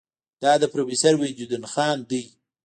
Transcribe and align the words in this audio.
دا 0.43 0.51
د 0.61 0.63
پروفیسور 0.73 1.13
وحیدالدین 1.17 1.63
خان 1.73 1.97
دی. 2.09 2.23